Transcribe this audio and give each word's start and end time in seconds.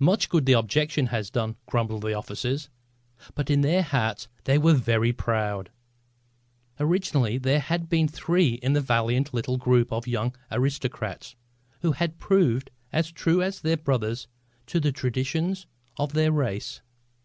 "Much 0.00 0.28
good 0.28 0.46
the 0.46 0.52
objecting 0.52 1.06
has 1.06 1.30
done!" 1.30 1.54
grumbled 1.66 2.02
the 2.02 2.12
officers. 2.12 2.70
But 3.36 3.50
in 3.50 3.60
their 3.60 3.84
hearts 3.84 4.26
they 4.46 4.58
were 4.58 4.74
very 4.74 5.12
proud. 5.12 5.70
Originally 6.80 7.38
there 7.38 7.60
had 7.60 7.88
been 7.88 8.08
three 8.08 8.54
in 8.54 8.72
this 8.72 8.82
valiant 8.82 9.32
little 9.32 9.56
group 9.56 9.92
of 9.92 10.08
young 10.08 10.34
aristocrats 10.50 11.36
who 11.82 11.92
have 11.92 12.18
proved 12.18 12.72
as 12.92 13.12
true 13.12 13.42
as 13.42 13.60
their 13.60 13.76
brothers 13.76 14.26
to 14.66 14.80
the 14.80 14.90
traditions 14.90 15.68
of 15.98 16.14
their 16.14 16.32
race. 16.32 16.80